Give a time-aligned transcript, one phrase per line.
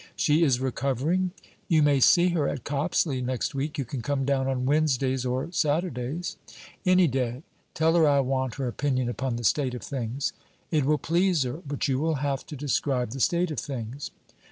[0.15, 1.29] 'She is recovering?'
[1.67, 3.77] 'You may see her at Copsley next week.
[3.77, 6.37] You can come down on Wednesdays or Saturdays?'
[6.83, 7.43] 'Any day.
[7.75, 10.33] Tell her I want her opinion upon the state of things.'
[10.71, 14.09] 'It will please her; but you will have to describe the state of things.'